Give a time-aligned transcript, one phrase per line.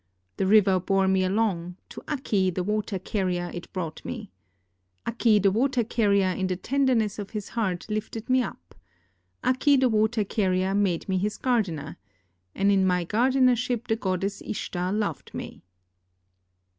[0.37, 4.31] The river bore me along; to Akki the water carrier it brought me.
[5.05, 8.73] Akki the water carrier in the tenderness of his heart lifted me up.
[9.43, 11.97] Akki the water carrier made me his gardener.
[12.55, 15.61] And in my gardenership the goddess Ishtar loved me."